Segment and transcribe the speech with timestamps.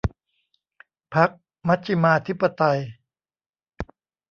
[1.13, 1.29] พรรค
[1.67, 2.79] มัชฌิมาธิปไตย